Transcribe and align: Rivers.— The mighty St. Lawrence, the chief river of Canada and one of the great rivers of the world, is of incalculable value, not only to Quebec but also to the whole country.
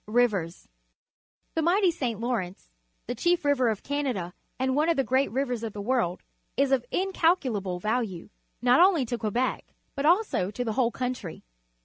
Rivers.— 0.07 0.67
The 1.53 1.61
mighty 1.61 1.91
St. 1.91 2.19
Lawrence, 2.19 2.71
the 3.05 3.13
chief 3.13 3.45
river 3.45 3.69
of 3.69 3.83
Canada 3.83 4.33
and 4.57 4.75
one 4.75 4.89
of 4.89 4.97
the 4.97 5.03
great 5.03 5.29
rivers 5.29 5.61
of 5.61 5.73
the 5.73 5.79
world, 5.81 6.23
is 6.57 6.71
of 6.71 6.83
incalculable 6.89 7.77
value, 7.77 8.29
not 8.63 8.79
only 8.79 9.05
to 9.05 9.19
Quebec 9.19 9.75
but 9.93 10.07
also 10.07 10.49
to 10.49 10.65
the 10.65 10.73
whole 10.73 10.89
country. 10.89 11.43